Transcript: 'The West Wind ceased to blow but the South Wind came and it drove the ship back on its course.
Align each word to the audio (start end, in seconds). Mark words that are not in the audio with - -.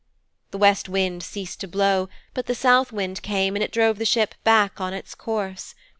'The 0.49 0.57
West 0.57 0.89
Wind 0.89 1.21
ceased 1.21 1.59
to 1.59 1.67
blow 1.67 2.09
but 2.33 2.47
the 2.47 2.55
South 2.55 2.91
Wind 2.91 3.21
came 3.21 3.55
and 3.55 3.61
it 3.61 3.71
drove 3.71 3.99
the 3.99 4.03
ship 4.03 4.33
back 4.43 4.81
on 4.81 4.95
its 4.95 5.13
course. 5.13 5.75